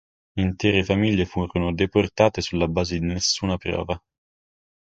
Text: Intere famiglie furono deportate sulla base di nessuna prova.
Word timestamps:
Intere 0.39 0.83
famiglie 0.83 1.27
furono 1.27 1.75
deportate 1.75 2.41
sulla 2.41 2.67
base 2.67 2.97
di 2.97 3.05
nessuna 3.05 3.57
prova. 3.57 4.01